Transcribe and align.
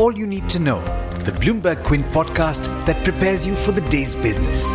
all 0.00 0.16
you 0.16 0.26
need 0.26 0.48
to 0.48 0.58
know. 0.58 0.80
The 1.26 1.32
Bloomberg 1.32 1.84
Quint 1.84 2.06
podcast 2.06 2.68
that 2.86 3.04
prepares 3.04 3.46
you 3.46 3.54
for 3.54 3.72
the 3.72 3.82
day's 3.82 4.14
business. 4.14 4.66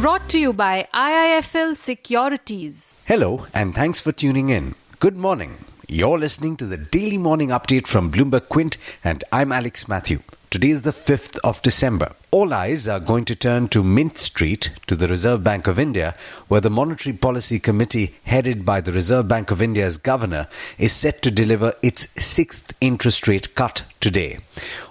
Brought 0.00 0.30
to 0.30 0.38
you 0.38 0.54
by 0.54 0.88
IIFL 0.94 1.76
Securities. 1.76 2.94
Hello, 3.04 3.46
and 3.52 3.74
thanks 3.74 4.00
for 4.00 4.12
tuning 4.12 4.48
in. 4.48 4.74
Good 4.98 5.18
morning. 5.18 5.58
You're 5.88 6.18
listening 6.18 6.56
to 6.56 6.64
the 6.64 6.78
daily 6.78 7.18
morning 7.18 7.50
update 7.50 7.86
from 7.86 8.10
Bloomberg 8.10 8.48
Quint, 8.48 8.78
and 9.04 9.24
I'm 9.30 9.52
Alex 9.52 9.86
Matthew. 9.86 10.20
Today 10.50 10.70
is 10.70 10.82
the 10.82 10.90
5th 10.90 11.38
of 11.44 11.62
December. 11.62 12.12
All 12.32 12.52
eyes 12.52 12.88
are 12.88 12.98
going 12.98 13.24
to 13.26 13.36
turn 13.36 13.68
to 13.68 13.84
Mint 13.84 14.18
Street, 14.18 14.72
to 14.88 14.96
the 14.96 15.06
Reserve 15.06 15.44
Bank 15.44 15.68
of 15.68 15.78
India, 15.78 16.12
where 16.48 16.60
the 16.60 16.68
Monetary 16.68 17.16
Policy 17.16 17.60
Committee, 17.60 18.16
headed 18.24 18.66
by 18.66 18.80
the 18.80 18.90
Reserve 18.90 19.28
Bank 19.28 19.52
of 19.52 19.62
India's 19.62 19.96
governor, 19.96 20.48
is 20.76 20.92
set 20.92 21.22
to 21.22 21.30
deliver 21.30 21.74
its 21.82 22.08
sixth 22.20 22.74
interest 22.80 23.28
rate 23.28 23.54
cut 23.54 23.84
today. 24.00 24.38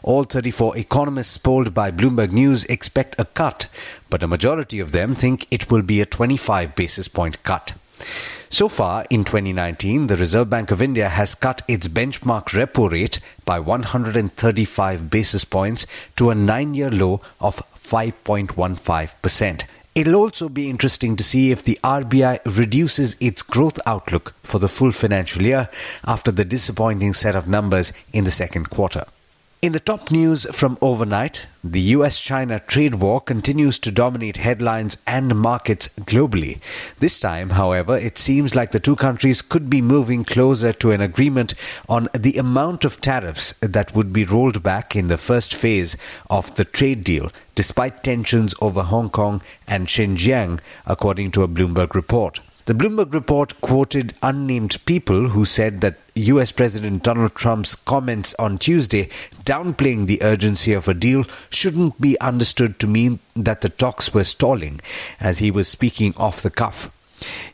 All 0.01 0.23
34 0.23 0.77
economists 0.77 1.37
polled 1.37 1.73
by 1.73 1.91
Bloomberg 1.91 2.31
News 2.31 2.63
expect 2.67 3.19
a 3.19 3.25
cut, 3.25 3.65
but 4.09 4.23
a 4.23 4.27
majority 4.27 4.79
of 4.79 4.93
them 4.93 5.13
think 5.13 5.45
it 5.51 5.69
will 5.69 5.81
be 5.81 5.99
a 5.99 6.05
25 6.05 6.73
basis 6.73 7.09
point 7.09 7.43
cut. 7.43 7.73
So 8.51 8.67
far 8.67 9.05
in 9.11 9.25
2019, 9.25 10.07
the 10.07 10.17
Reserve 10.17 10.49
Bank 10.49 10.71
of 10.71 10.81
India 10.81 11.07
has 11.07 11.35
cut 11.35 11.61
its 11.67 11.87
benchmark 11.87 12.45
repo 12.47 12.91
rate 12.91 13.19
by 13.45 13.59
135 13.59 15.09
basis 15.11 15.45
points 15.45 15.85
to 16.15 16.31
a 16.31 16.35
nine 16.35 16.73
year 16.73 16.89
low 16.89 17.21
of 17.39 17.61
5.15%. 17.77 19.63
It'll 19.93 20.15
also 20.15 20.49
be 20.49 20.69
interesting 20.69 21.15
to 21.15 21.23
see 21.23 21.51
if 21.51 21.61
the 21.61 21.79
RBI 21.83 22.39
reduces 22.57 23.15
its 23.19 23.43
growth 23.43 23.79
outlook 23.85 24.33
for 24.41 24.57
the 24.57 24.69
full 24.69 24.91
financial 24.91 25.43
year 25.43 25.69
after 26.05 26.31
the 26.31 26.45
disappointing 26.45 27.13
set 27.13 27.35
of 27.35 27.47
numbers 27.47 27.93
in 28.13 28.23
the 28.23 28.31
second 28.31 28.71
quarter. 28.71 29.05
In 29.61 29.73
the 29.73 29.81
top 29.81 30.09
news 30.09 30.45
from 30.53 30.77
overnight, 30.81 31.45
the 31.61 31.81
US 31.97 32.17
China 32.17 32.61
trade 32.61 32.95
war 32.95 33.19
continues 33.19 33.77
to 33.79 33.91
dominate 33.91 34.37
headlines 34.37 34.95
and 35.05 35.35
markets 35.35 35.89
globally. 35.99 36.61
This 36.99 37.19
time, 37.19 37.49
however, 37.49 37.97
it 37.97 38.17
seems 38.17 38.55
like 38.55 38.71
the 38.71 38.79
two 38.79 38.95
countries 38.95 39.41
could 39.41 39.69
be 39.69 39.81
moving 39.81 40.23
closer 40.23 40.71
to 40.71 40.91
an 40.91 41.01
agreement 41.01 41.55
on 41.89 42.07
the 42.17 42.37
amount 42.37 42.85
of 42.85 43.01
tariffs 43.01 43.53
that 43.59 43.93
would 43.93 44.13
be 44.13 44.23
rolled 44.23 44.63
back 44.63 44.95
in 44.95 45.09
the 45.09 45.17
first 45.17 45.53
phase 45.53 45.97
of 46.29 46.55
the 46.55 46.63
trade 46.63 47.03
deal, 47.03 47.29
despite 47.53 48.01
tensions 48.01 48.55
over 48.61 48.83
Hong 48.83 49.09
Kong 49.09 49.41
and 49.67 49.87
Xinjiang, 49.87 50.61
according 50.85 51.31
to 51.31 51.43
a 51.43 51.49
Bloomberg 51.49 51.95
report. 51.95 52.39
The 52.69 52.75
Bloomberg 52.75 53.15
report 53.15 53.59
quoted 53.61 54.13
unnamed 54.21 54.77
people 54.85 55.29
who 55.29 55.43
said 55.43 55.81
that 55.81 55.97
US 56.13 56.51
President 56.51 57.01
Donald 57.01 57.33
Trump's 57.33 57.73
comments 57.73 58.35
on 58.37 58.59
Tuesday 58.59 59.09
downplaying 59.43 60.05
the 60.05 60.21
urgency 60.21 60.73
of 60.73 60.87
a 60.87 60.93
deal 60.93 61.25
shouldn't 61.49 61.99
be 61.99 62.15
understood 62.21 62.77
to 62.77 62.85
mean 62.85 63.17
that 63.35 63.61
the 63.61 63.69
talks 63.69 64.13
were 64.13 64.23
stalling, 64.23 64.81
as 65.19 65.39
he 65.39 65.49
was 65.49 65.67
speaking 65.67 66.13
off 66.15 66.43
the 66.43 66.51
cuff. 66.51 66.91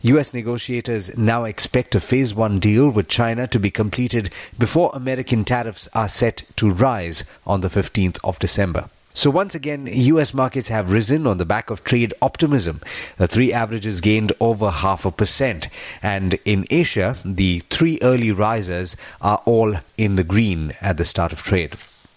US 0.01 0.33
negotiators 0.33 1.17
now 1.17 1.45
expect 1.45 1.95
a 1.95 2.01
phase 2.01 2.35
one 2.35 2.59
deal 2.59 2.89
with 2.89 3.07
China 3.07 3.47
to 3.47 3.57
be 3.57 3.71
completed 3.71 4.29
before 4.59 4.91
American 4.93 5.45
tariffs 5.45 5.87
are 5.93 6.09
set 6.09 6.43
to 6.57 6.69
rise 6.69 7.23
on 7.47 7.61
the 7.61 7.69
15th 7.69 8.19
of 8.25 8.37
December. 8.39 8.89
So 9.17 9.29
once 9.29 9.55
again, 9.55 9.87
US 9.87 10.33
markets 10.33 10.67
have 10.67 10.91
risen 10.91 11.25
on 11.25 11.37
the 11.37 11.45
back 11.45 11.69
of 11.69 11.85
trade 11.85 12.13
optimism. 12.21 12.81
The 13.15 13.29
three 13.29 13.53
averages 13.53 14.01
gained 14.01 14.33
over 14.41 14.69
half 14.69 15.05
a 15.05 15.09
percent. 15.11 15.69
And 16.03 16.33
in 16.43 16.67
Asia, 16.69 17.15
the 17.23 17.59
three 17.69 17.97
early 18.01 18.33
risers 18.33 18.97
are 19.21 19.41
all 19.45 19.77
in 19.97 20.17
the 20.17 20.25
green 20.25 20.73
at 20.81 20.97
the 20.97 21.05
start 21.05 21.31
of 21.31 21.41
trade. 21.41 21.75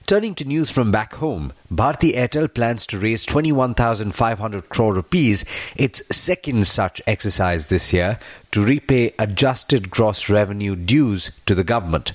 Turning 0.09 0.35
to 0.35 0.45
news 0.45 0.71
from 0.73 0.91
back 0.91 1.15
home, 1.15 1.53
Bharti 1.73 2.17
Airtel 2.17 2.53
plans 2.53 2.85
to 2.89 2.99
raise 2.99 3.25
21,500 3.27 4.69
crore 4.69 4.95
rupees, 4.95 5.45
its 5.77 6.03
second 6.11 6.67
such 6.67 7.01
exercise 7.07 7.69
this 7.69 7.93
year, 7.93 8.19
to 8.51 8.65
repay 8.65 9.15
adjusted 9.21 9.91
gross 9.91 10.29
revenue 10.29 10.75
dues 10.75 11.31
to 11.47 11.55
the 11.55 11.63
government. 11.63 12.13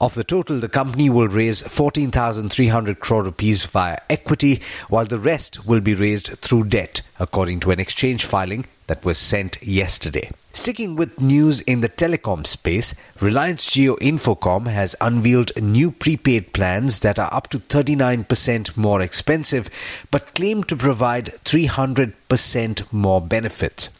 Of 0.00 0.14
the 0.14 0.24
total, 0.24 0.60
the 0.60 0.68
company 0.70 1.10
will 1.10 1.28
raise 1.28 1.60
14,300 1.60 3.00
crore 3.00 3.22
rupees 3.22 3.66
via 3.66 3.98
equity, 4.08 4.62
while 4.88 5.04
the 5.04 5.18
rest 5.18 5.66
will 5.66 5.82
be 5.82 5.92
raised 5.92 6.28
through 6.38 6.64
debt, 6.64 7.02
according 7.18 7.60
to 7.60 7.70
an 7.70 7.78
exchange 7.78 8.24
filing 8.24 8.64
that 8.86 9.04
was 9.04 9.18
sent 9.18 9.62
yesterday. 9.62 10.30
Sticking 10.54 10.96
with 10.96 11.20
news 11.20 11.60
in 11.60 11.82
the 11.82 11.88
telecom 11.90 12.46
space, 12.46 12.94
Reliance 13.20 13.68
Jio 13.68 13.98
Infocomm 13.98 14.68
has 14.68 14.96
unveiled 15.02 15.52
new 15.62 15.90
prepaid 15.90 16.54
plans 16.54 17.00
that 17.00 17.18
are 17.18 17.32
up 17.32 17.48
to 17.48 17.58
39% 17.58 18.78
more 18.78 19.02
expensive 19.02 19.68
but 20.10 20.34
claim 20.34 20.64
to 20.64 20.76
provide 20.76 21.26
300% 21.44 22.90
more 22.90 23.20
benefits. 23.20 23.90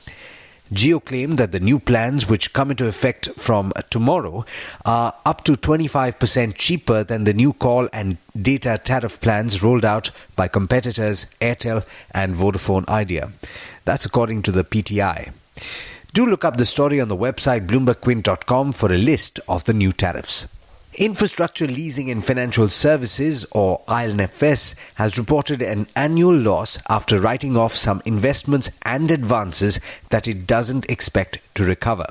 Jio 0.72 1.04
claimed 1.04 1.36
that 1.38 1.50
the 1.50 1.58
new 1.58 1.80
plans, 1.80 2.28
which 2.28 2.52
come 2.52 2.70
into 2.70 2.86
effect 2.86 3.28
from 3.36 3.72
uh, 3.74 3.82
tomorrow, 3.90 4.44
are 4.84 5.14
up 5.26 5.42
to 5.44 5.52
25% 5.52 6.54
cheaper 6.54 7.02
than 7.02 7.24
the 7.24 7.34
new 7.34 7.52
call 7.52 7.88
and 7.92 8.18
data 8.40 8.80
tariff 8.82 9.20
plans 9.20 9.62
rolled 9.62 9.84
out 9.84 10.10
by 10.36 10.46
competitors 10.46 11.26
Airtel 11.40 11.84
and 12.12 12.36
Vodafone 12.36 12.88
Idea. 12.88 13.32
That's 13.84 14.06
according 14.06 14.42
to 14.42 14.52
the 14.52 14.62
PTI. 14.62 15.32
Do 16.12 16.26
look 16.26 16.44
up 16.44 16.56
the 16.56 16.66
story 16.66 17.00
on 17.00 17.08
the 17.08 17.16
website 17.16 17.66
bloombergquint.com 17.66 18.72
for 18.72 18.92
a 18.92 18.98
list 18.98 19.40
of 19.48 19.64
the 19.64 19.74
new 19.74 19.90
tariffs. 19.90 20.46
Infrastructure 20.96 21.68
Leasing 21.68 22.10
and 22.10 22.24
Financial 22.24 22.68
Services, 22.68 23.46
or 23.52 23.80
IL&FS, 23.88 24.74
has 24.96 25.16
reported 25.16 25.62
an 25.62 25.86
annual 25.94 26.34
loss 26.34 26.78
after 26.88 27.20
writing 27.20 27.56
off 27.56 27.76
some 27.76 28.02
investments 28.04 28.70
and 28.82 29.08
advances 29.08 29.78
that 30.08 30.26
it 30.26 30.48
doesn't 30.48 30.90
expect 30.90 31.38
to 31.54 31.64
recover. 31.64 32.06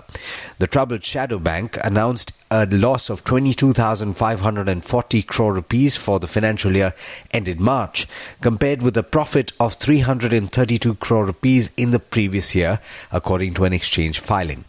The 0.60 0.68
troubled 0.68 1.04
shadow 1.04 1.40
bank 1.40 1.78
announced 1.84 2.32
a 2.50 2.66
loss 2.68 3.10
of 3.10 3.26
22,540 3.26 5.24
crore 5.24 5.54
rupees 5.54 5.98
for 5.98 6.22
the 6.22 6.28
financial 6.28 6.74
year 6.74 6.94
ended 7.32 7.60
March, 7.60 8.08
compared 8.40 8.82
with 8.82 8.96
a 8.96 9.04
profit 9.04 9.52
of 9.60 9.74
332 9.74 10.96
crore 10.96 11.26
rupees 11.26 11.70
in 11.76 11.92
the 11.92 12.00
previous 12.00 12.56
year, 12.56 12.80
according 13.12 13.56
to 13.56 13.66
an 13.66 13.74
exchange 13.74 14.22
filing. 14.22 14.64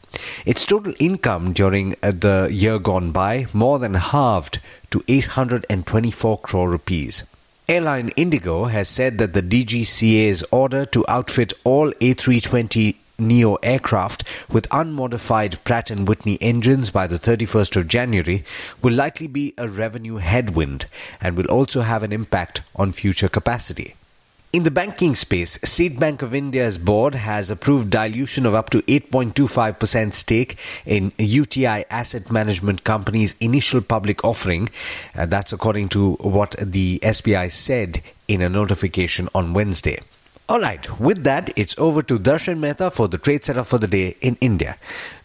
Its 0.45 0.65
total 0.67 0.95
income 0.99 1.53
during 1.53 1.95
uh, 2.03 2.11
the 2.11 2.49
year 2.51 2.79
gone 2.79 3.13
by 3.13 3.47
more 3.53 3.79
than 3.79 3.95
halved 3.95 4.59
to 4.91 5.05
824 5.09 6.39
crore 6.39 6.71
rupees. 6.71 7.25
Airline 7.69 8.09
Indigo 8.17 8.65
has 8.65 8.89
said 8.89 9.19
that 9.19 9.33
the 9.33 9.43
DGCA's 9.43 10.43
order 10.51 10.85
to 10.87 11.05
outfit 11.09 11.53
all 11.63 11.93
A320 11.93 12.97
Neo 13.21 13.57
aircraft 13.57 14.25
with 14.51 14.67
unmodified 14.71 15.63
Pratt 15.63 15.91
& 15.91 16.07
Whitney 16.07 16.39
engines 16.41 16.91
by 16.91 17.07
the 17.07 17.19
31st 17.19 17.77
of 17.77 17.89
January 17.89 18.45
will 18.83 18.95
likely 18.95 19.27
be 19.27 19.55
a 19.57 19.69
revenue 19.69 20.17
headwind 20.17 20.87
and 21.21 21.37
will 21.37 21.47
also 21.47 21.83
have 21.83 22.03
an 22.03 22.13
impact 22.13 22.63
on 22.75 22.93
future 22.93 23.29
capacity. 23.29 23.95
In 24.53 24.65
the 24.65 24.71
banking 24.73 25.15
space, 25.15 25.61
State 25.63 26.01
Bank 26.01 26.23
of 26.23 26.35
India's 26.35 26.77
board 26.77 27.15
has 27.15 27.51
approved 27.51 27.89
dilution 27.89 28.45
of 28.45 28.53
up 28.53 28.69
to 28.71 28.83
8.25% 28.83 30.13
stake 30.13 30.59
in 30.85 31.13
UTI 31.19 31.85
Asset 31.89 32.33
Management 32.33 32.83
Company's 32.83 33.37
initial 33.39 33.81
public 33.81 34.25
offering. 34.25 34.69
Uh, 35.17 35.27
that's 35.27 35.53
according 35.53 35.89
to 35.91 36.15
what 36.15 36.57
the 36.59 36.99
SBI 37.01 37.49
said 37.53 38.03
in 38.27 38.43
a 38.43 38.49
notification 38.49 39.29
on 39.37 39.53
Wednesday. 39.53 40.01
All 40.49 40.61
right, 40.61 40.99
with 40.99 41.23
that, 41.23 41.53
it's 41.55 41.79
over 41.79 42.03
to 42.03 42.19
Darshan 42.19 42.59
Mehta 42.59 42.91
for 42.91 43.07
the 43.07 43.19
trade 43.19 43.45
setup 43.45 43.69
for 43.69 43.79
the 43.79 43.87
day 43.87 44.17
in 44.21 44.37
India. 44.41 44.77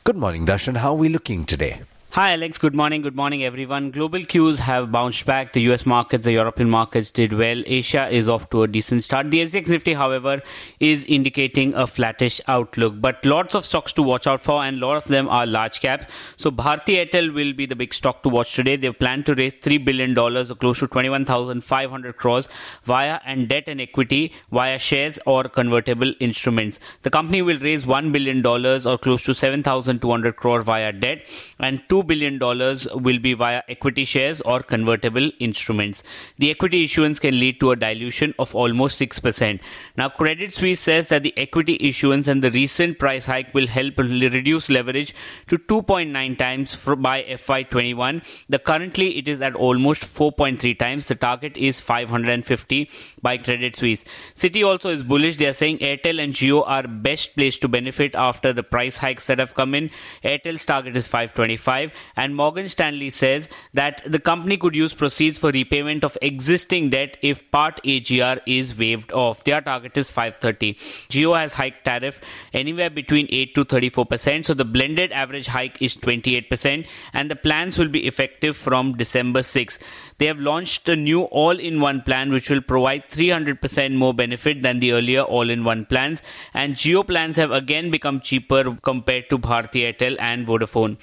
Good 0.04 0.18
morning, 0.18 0.46
Darshan. 0.46 0.78
How 0.78 0.92
are 0.92 1.02
we 1.02 1.10
looking 1.10 1.46
today? 1.46 1.82
Hi, 2.16 2.32
Alex. 2.32 2.58
Good 2.58 2.74
morning. 2.74 3.02
Good 3.02 3.18
morning, 3.18 3.44
everyone. 3.44 3.92
Global 3.92 4.24
cues 4.24 4.58
have 4.60 4.90
bounced 4.90 5.26
back. 5.26 5.52
The 5.52 5.60
US 5.64 5.86
markets, 5.86 6.24
the 6.24 6.32
European 6.32 6.70
markets 6.70 7.12
did 7.12 7.34
well. 7.34 7.62
Asia 7.66 8.08
is 8.08 8.30
off 8.30 8.50
to 8.52 8.64
a 8.64 8.70
decent 8.70 9.04
start. 9.04 9.32
The 9.32 9.42
SGX 9.42 9.68
Nifty, 9.68 9.94
however, 9.96 10.42
is 10.80 11.04
indicating 11.04 11.74
a 11.74 11.86
flattish 11.86 12.40
outlook. 12.48 12.94
But 13.02 13.26
lots 13.26 13.54
of 13.54 13.66
stocks 13.66 13.92
to 13.98 14.02
watch 14.02 14.28
out 14.28 14.42
for, 14.42 14.64
and 14.64 14.82
a 14.82 14.86
lot 14.86 14.96
of 14.96 15.10
them 15.10 15.28
are 15.28 15.46
large 15.46 15.82
caps. 15.82 16.08
So, 16.38 16.52
Bharti 16.52 16.96
Airtel 17.02 17.34
will 17.34 17.52
be 17.52 17.66
the 17.66 17.76
big 17.76 17.94
stock 17.94 18.24
to 18.24 18.30
watch 18.30 18.56
today. 18.56 18.78
They 18.78 18.94
plan 18.94 19.26
to 19.26 19.36
raise 19.36 19.52
$3 19.56 19.84
billion 19.84 20.18
or 20.18 20.56
close 20.56 20.80
to 20.80 20.88
21,500 20.88 22.16
crores 22.16 22.48
via 22.86 23.20
and 23.26 23.50
debt 23.50 23.66
and 23.68 23.82
equity 23.82 24.32
via 24.54 24.80
shares 24.80 25.20
or 25.26 25.44
convertible 25.44 26.14
instruments. 26.22 26.80
The 27.02 27.10
company 27.10 27.42
will 27.42 27.60
raise 27.60 27.84
$1 27.84 28.14
billion 28.14 28.46
or 28.48 28.98
close 28.98 29.24
to 29.24 29.34
7,200 29.34 30.38
crore 30.38 30.62
via 30.62 30.94
debt 30.94 31.30
and 31.60 31.84
2 31.90 32.05
$2 32.06 32.08
billion 32.08 33.04
will 33.04 33.20
be 33.20 33.34
via 33.34 33.62
equity 33.68 34.06
shares 34.06 34.42
or 34.42 34.60
convertible 34.60 35.30
instruments. 35.40 36.04
The 36.38 36.52
equity 36.52 36.84
issuance 36.84 37.20
can 37.20 37.40
lead 37.40 37.60
to 37.60 37.72
a 37.72 37.76
dilution 37.76 38.34
of 38.40 38.54
almost 38.56 39.00
6%. 39.00 39.60
Now, 39.98 40.10
Credit 40.10 40.54
Suisse 40.54 40.80
says 40.80 41.10
that 41.10 41.24
the 41.24 41.34
equity 41.38 41.78
issuance 41.80 42.28
and 42.28 42.44
the 42.44 42.52
recent 42.52 43.00
price 43.00 43.26
hike 43.26 43.54
will 43.54 43.68
help 43.68 43.98
reduce 43.98 44.70
leverage 44.70 45.14
to 45.48 45.58
2.9 45.58 46.38
times 46.38 46.76
by 46.98 47.24
FY21. 47.24 48.46
The 48.50 48.60
currently 48.60 49.18
it 49.18 49.28
is 49.28 49.42
at 49.42 49.56
almost 49.56 50.04
4.3 50.04 50.78
times. 50.78 51.08
The 51.08 51.16
target 51.16 51.58
is 51.58 51.82
550 51.82 52.90
by 53.22 53.38
Credit 53.38 53.76
Suisse. 53.76 54.06
Citi 54.36 54.66
also 54.66 54.90
is 54.90 55.04
bullish. 55.04 55.38
They 55.38 55.48
are 55.48 55.54
saying 55.54 55.80
Airtel 55.80 56.24
and 56.24 56.34
Jio 56.34 56.64
are 56.66 56.88
best 56.88 57.36
placed 57.36 57.62
to 57.62 57.68
benefit 57.68 58.16
after 58.16 58.54
the 58.54 58.64
price 58.64 58.98
hikes 58.98 59.28
that 59.28 59.40
have 59.40 59.56
come 59.56 59.74
in. 59.74 59.90
Airtel's 60.24 60.66
target 60.66 60.96
is 60.96 61.08
525 61.08 61.92
and 62.16 62.36
Morgan 62.36 62.70
Stanley 62.70 63.10
says 63.10 63.50
that 63.74 64.02
the 64.06 64.20
company 64.20 64.58
could 64.58 64.76
use 64.76 64.94
proceeds 64.94 65.38
for 65.38 65.52
repayment 65.52 66.04
of 66.04 66.18
existing 66.22 66.90
debt 66.90 67.18
if 67.22 67.50
part 67.52 67.80
AGR 67.86 68.42
is 68.46 68.78
waived 68.78 69.12
off. 69.12 69.44
Their 69.44 69.62
target 69.62 69.98
is 69.98 70.10
530. 70.10 70.74
Jio 70.76 71.38
has 71.38 71.54
hiked 71.54 71.86
tariff 71.86 72.20
anywhere 72.54 72.90
between 72.90 73.28
8 73.30 73.56
to 73.56 73.66
34%. 73.66 74.46
So 74.46 74.54
the 74.54 74.66
blended 74.66 75.12
average 75.12 75.48
hike 75.48 75.82
is 75.82 75.96
28% 75.96 76.86
and 77.14 77.32
the 77.32 77.36
plans 77.36 77.78
will 77.78 77.88
be 77.88 78.06
effective 78.08 78.58
from 78.58 78.94
December 78.98 79.44
6. 79.44 79.80
They 80.18 80.28
have 80.28 80.40
launched 80.40 80.88
a 80.90 80.96
new 80.96 81.24
all-in-one 81.24 82.02
plan 82.02 82.32
which 82.32 82.50
will 82.50 82.62
provide 82.62 83.10
300% 83.10 83.96
more 83.96 84.14
benefit 84.14 84.62
than 84.62 84.80
the 84.80 84.94
earlier 84.94 85.22
all-in-one 85.22 85.86
plans 85.86 86.22
and 86.54 86.76
Jio 86.76 87.06
plans 87.06 87.38
have 87.38 87.52
again 87.52 87.92
become 87.92 88.20
cheaper 88.20 88.78
compared 88.82 89.30
to 89.30 89.38
Bharti 89.38 89.82
Airtel 89.86 90.16
and 90.20 90.48
Vodafone. 90.48 90.98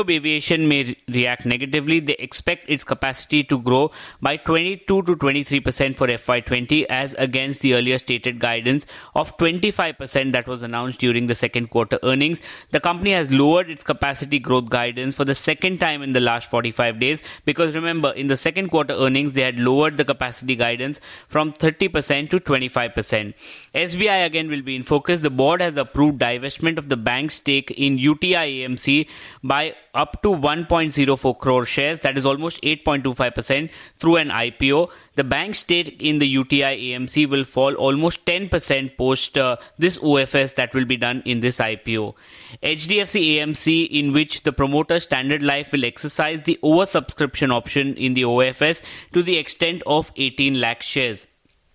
Interglobe 0.00 0.14
Aviation 0.16 0.68
may 0.68 0.96
react 1.08 1.46
negatively. 1.46 2.00
They 2.00 2.14
expect 2.14 2.68
its 2.68 2.84
capacity 2.84 3.44
to 3.44 3.58
grow 3.58 3.90
by 4.20 4.36
22 4.36 5.02
to 5.02 5.16
23% 5.16 5.94
for 5.94 6.06
FY20 6.06 6.86
as 6.88 7.14
against 7.18 7.60
the 7.60 7.74
earlier 7.74 7.98
stated 7.98 8.38
guidance 8.38 8.86
of 9.14 9.36
25% 9.36 10.32
that 10.32 10.46
was 10.46 10.62
announced 10.62 11.00
during 11.00 11.26
the 11.26 11.34
second 11.34 11.68
quarter 11.68 11.98
earnings. 12.02 12.40
The 12.70 12.80
company 12.80 13.12
has 13.12 13.30
lowered 13.30 13.70
its 13.70 13.84
capacity 13.84 14.38
growth 14.38 14.68
guidance 14.68 15.14
for 15.14 15.24
the 15.24 15.34
second 15.34 15.78
time 15.78 16.02
in 16.02 16.12
the 16.12 16.20
last 16.20 16.50
45 16.50 16.98
days 16.98 17.22
because 17.44 17.74
remember 17.74 18.10
in 18.12 18.28
the 18.28 18.36
second 18.36 18.68
quarter 18.70 18.94
earnings 18.94 19.32
they 19.32 19.42
had 19.42 19.58
lowered 19.58 19.96
the 19.96 20.04
capacity 20.04 20.56
guidance 20.56 21.00
from 21.28 21.52
30% 21.52 22.30
to 22.30 22.40
25%. 22.40 23.34
SBI 23.74 24.26
again 24.26 24.48
will 24.48 24.62
be 24.62 24.76
in 24.76 24.82
focus. 24.82 25.20
The 25.20 25.30
board 25.30 25.60
has 25.60 25.76
approved 25.76 26.20
divestment 26.20 26.78
of 26.78 26.88
the 26.88 26.96
bank's 26.96 27.34
stake 27.34 27.70
in 27.72 27.98
UTI 27.98 28.60
AMC 28.60 29.06
by 29.42 29.74
up 29.94 30.22
to 30.22 30.28
1.04 30.28 31.38
crore 31.38 31.66
shares, 31.66 32.00
that 32.00 32.16
is 32.16 32.24
almost 32.24 32.60
8.25% 32.62 33.70
through 33.98 34.16
an 34.16 34.28
IPO. 34.28 34.90
The 35.16 35.24
bank 35.24 35.54
stake 35.54 36.00
in 36.00 36.18
the 36.18 36.26
UTI 36.26 36.92
AMC 36.92 37.28
will 37.28 37.44
fall 37.44 37.74
almost 37.74 38.24
10% 38.26 38.96
post 38.96 39.36
uh, 39.36 39.56
this 39.78 39.98
OFS 39.98 40.54
that 40.54 40.72
will 40.74 40.84
be 40.84 40.96
done 40.96 41.22
in 41.24 41.40
this 41.40 41.58
IPO. 41.58 42.14
HDFC 42.62 43.36
AMC, 43.36 43.88
in 43.88 44.12
which 44.12 44.42
the 44.42 44.52
promoter 44.52 45.00
Standard 45.00 45.42
Life 45.42 45.72
will 45.72 45.84
exercise 45.84 46.42
the 46.42 46.58
oversubscription 46.62 47.52
option 47.52 47.94
in 47.96 48.14
the 48.14 48.22
OFS 48.22 48.82
to 49.12 49.22
the 49.22 49.36
extent 49.36 49.82
of 49.86 50.12
18 50.16 50.60
lakh 50.60 50.82
shares. 50.82 51.26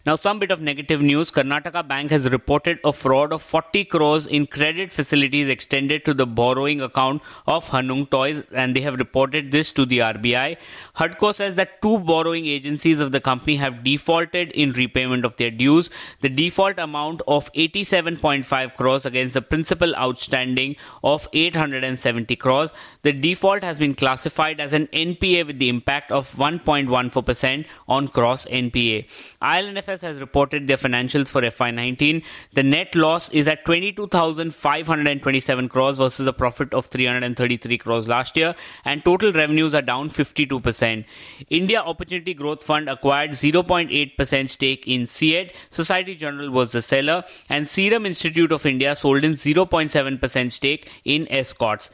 Now, 0.05 0.15
some 0.15 0.37
bit 0.37 0.51
of 0.51 0.61
negative 0.61 1.01
news. 1.01 1.31
Karnataka 1.31 1.87
Bank 1.87 2.11
has 2.11 2.29
reported 2.29 2.77
a 2.83 2.93
fraud 2.93 3.33
of 3.33 3.41
40 3.41 3.85
crores 3.85 4.27
in 4.27 4.45
credit 4.45 4.93
facilities 4.93 5.49
extended 5.49 6.05
to 6.05 6.13
the 6.13 6.27
borrowing 6.27 6.79
account 6.79 7.23
of 7.47 7.67
Hanung 7.69 8.07
Toys, 8.07 8.43
and 8.51 8.75
they 8.75 8.81
have 8.81 8.99
reported 8.99 9.51
this 9.51 9.71
to 9.71 9.83
the 9.83 9.99
RBI. 9.99 10.59
HUDCO 10.95 11.33
says 11.33 11.55
that 11.55 11.81
two 11.81 11.97
borrowing 11.97 12.45
agencies 12.45 12.99
of 12.99 13.13
the 13.13 13.19
company 13.19 13.55
have 13.55 13.83
defaulted 13.83 14.51
in 14.51 14.73
repayment 14.73 15.25
of 15.25 15.37
their 15.37 15.49
dues. 15.49 15.89
The 16.21 16.29
default 16.29 16.77
amount 16.77 17.23
of 17.27 17.51
87.5 17.53 18.75
crores 18.75 19.07
against 19.07 19.33
the 19.33 19.41
principal 19.41 19.95
outstanding 19.95 20.75
of 21.03 21.27
870 21.33 22.35
crores. 22.35 22.71
The 23.01 23.11
default 23.11 23.63
has 23.63 23.79
been 23.79 23.95
classified 23.95 24.59
as 24.59 24.71
an 24.73 24.85
NPA 24.93 25.47
with 25.47 25.57
the 25.57 25.69
impact 25.69 26.11
of 26.11 26.31
1.14% 26.35 27.65
on 27.87 28.05
gross 28.05 28.45
NPA. 28.45 29.07
IL&FS 29.41 29.94
has 30.01 30.19
reported 30.19 30.67
their 30.67 30.77
financials 30.77 31.29
for 31.29 31.41
FY19. 31.41 32.23
The 32.53 32.63
net 32.63 32.95
loss 32.95 33.29
is 33.29 33.47
at 33.47 33.65
22,527 33.65 35.69
crores 35.69 35.97
versus 35.97 36.27
a 36.27 36.33
profit 36.33 36.73
of 36.73 36.87
333 36.87 37.77
crores 37.77 38.07
last 38.07 38.37
year, 38.37 38.55
and 38.83 39.03
total 39.03 39.31
revenues 39.31 39.75
are 39.75 39.81
down 39.81 40.09
52%. 40.09 41.05
India 41.49 41.79
Opportunity 41.79 42.33
Growth 42.33 42.63
Fund 42.63 42.89
acquired 42.89 43.31
0.8% 43.31 44.49
stake 44.49 44.87
in 44.87 45.07
CED. 45.07 45.53
Societe 45.69 46.15
Generale 46.15 46.51
was 46.51 46.71
the 46.71 46.81
seller, 46.81 47.23
and 47.49 47.67
Serum 47.67 48.05
Institute 48.05 48.51
of 48.51 48.65
India 48.65 48.95
sold 48.95 49.23
in 49.23 49.33
0.7% 49.33 50.51
stake 50.51 50.89
in 51.03 51.27
Escorts. 51.29 51.89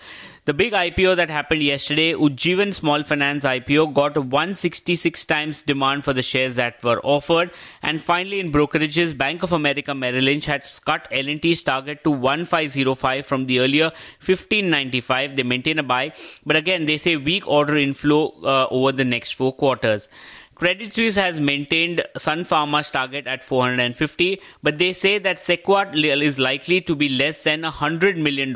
The 0.45 0.55
big 0.55 0.73
IPO 0.73 1.17
that 1.17 1.29
happened 1.29 1.61
yesterday, 1.61 2.13
Ujjivan 2.13 2.73
Small 2.73 3.03
Finance 3.03 3.43
IPO, 3.45 3.93
got 3.93 4.17
166 4.17 5.23
times 5.25 5.61
demand 5.61 6.03
for 6.03 6.13
the 6.13 6.23
shares 6.23 6.55
that 6.55 6.83
were 6.83 6.99
offered. 7.03 7.51
And 7.83 8.01
finally, 8.01 8.39
in 8.39 8.51
brokerages, 8.51 9.15
Bank 9.15 9.43
of 9.43 9.51
America 9.51 9.93
Merrill 9.93 10.23
Lynch 10.23 10.45
had 10.45 10.67
cut 10.83 11.07
L&T's 11.11 11.61
target 11.61 12.03
to 12.05 12.09
1505 12.09 13.23
from 13.23 13.45
the 13.45 13.59
earlier 13.59 13.91
1595. 14.25 15.35
They 15.35 15.43
maintain 15.43 15.77
a 15.77 15.83
buy, 15.83 16.13
but 16.43 16.55
again, 16.55 16.87
they 16.87 16.97
say 16.97 17.17
weak 17.17 17.47
order 17.47 17.77
inflow 17.77 18.33
uh, 18.43 18.65
over 18.71 18.91
the 18.91 19.05
next 19.05 19.33
four 19.33 19.53
quarters. 19.53 20.09
Credit 20.61 20.93
Suisse 20.93 21.15
has 21.15 21.39
maintained 21.39 22.03
Sun 22.15 22.45
Pharma's 22.45 22.91
target 22.91 23.25
at 23.25 23.43
450, 23.43 24.39
but 24.61 24.77
they 24.77 24.93
say 24.93 25.17
that 25.17 25.37
Cequa 25.37 25.91
is 26.21 26.37
likely 26.37 26.79
to 26.81 26.93
be 26.93 27.09
less 27.09 27.43
than 27.43 27.63
$100 27.63 28.15
million 28.17 28.53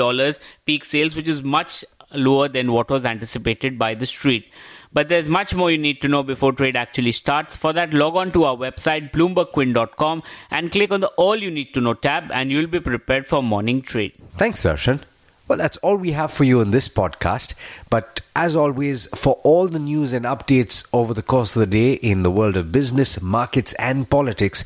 peak 0.67 0.85
sales, 0.85 1.15
which 1.15 1.27
is 1.27 1.41
much 1.41 1.83
lower 2.13 2.47
than 2.47 2.71
what 2.71 2.91
was 2.91 3.05
anticipated 3.05 3.79
by 3.79 3.95
the 3.95 4.05
street. 4.05 4.45
But 4.93 5.09
there's 5.09 5.27
much 5.27 5.55
more 5.55 5.71
you 5.71 5.79
need 5.79 5.99
to 6.03 6.07
know 6.07 6.21
before 6.21 6.53
trade 6.53 6.75
actually 6.75 7.11
starts. 7.11 7.55
For 7.55 7.73
that, 7.73 7.91
log 7.91 8.15
on 8.15 8.31
to 8.33 8.43
our 8.43 8.55
website, 8.55 9.11
bloombergquint.com, 9.11 10.21
and 10.51 10.71
click 10.71 10.91
on 10.91 10.99
the 10.99 11.07
All 11.17 11.35
You 11.35 11.49
Need 11.49 11.73
to 11.73 11.81
Know 11.81 11.95
tab, 11.95 12.31
and 12.31 12.51
you'll 12.51 12.67
be 12.67 12.79
prepared 12.79 13.27
for 13.27 13.41
morning 13.41 13.81
trade. 13.81 14.13
Thanks, 14.37 14.61
Darshan. 14.63 15.01
Well, 15.47 15.59
that's 15.59 15.77
all 15.77 15.95
we 15.95 16.12
have 16.12 16.31
for 16.31 16.44
you 16.44 16.59
in 16.62 16.71
this 16.71 16.88
podcast. 16.88 17.53
But 17.89 18.21
as 18.36 18.56
always, 18.56 19.06
for 19.15 19.39
all 19.44 19.68
the 19.68 19.80
news 19.80 20.12
and 20.12 20.25
updates 20.25 20.88
over 20.92 21.13
the 21.13 21.21
course 21.21 21.56
of 21.56 21.59
the 21.59 21.68
day 21.68 21.94
in 21.94 22.24
the 22.24 22.31
world 22.31 22.57
of 22.57 22.71
business, 22.71 23.21
markets, 23.21 23.74
and 23.74 24.09
politics, 24.09 24.65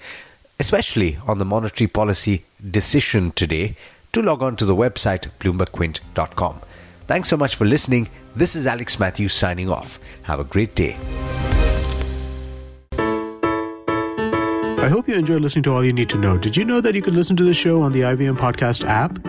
especially 0.59 1.17
on 1.27 1.37
the 1.37 1.45
monetary 1.45 1.87
policy 1.87 2.45
decision 2.71 3.31
today, 3.31 3.75
to 4.13 4.21
log 4.21 4.41
on 4.41 4.55
to 4.55 4.65
the 4.65 4.75
website 4.75 5.27
bloombergquint.com. 5.39 6.61
Thanks 7.07 7.27
so 7.27 7.35
much 7.35 7.55
for 7.55 7.65
listening. 7.65 8.07
This 8.35 8.55
is 8.55 8.65
Alex 8.65 8.99
Matthews 8.99 9.33
signing 9.33 9.69
off. 9.69 9.99
Have 10.23 10.39
a 10.39 10.43
great 10.43 10.75
day. 10.75 10.95
I 14.81 14.87
hope 14.87 15.09
you 15.09 15.15
enjoyed 15.15 15.41
listening 15.41 15.63
to 15.63 15.73
All 15.73 15.83
You 15.83 15.91
Need 15.91 16.09
to 16.09 16.17
Know. 16.17 16.37
Did 16.37 16.55
you 16.55 16.63
know 16.63 16.79
that 16.79 16.95
you 16.95 17.01
could 17.01 17.15
listen 17.15 17.35
to 17.35 17.43
the 17.43 17.53
show 17.53 17.81
on 17.81 17.91
the 17.91 18.01
IVM 18.01 18.37
Podcast 18.37 18.85
app? 18.87 19.28